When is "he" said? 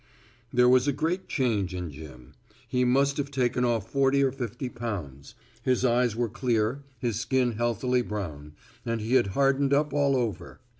2.67-2.83, 8.99-9.13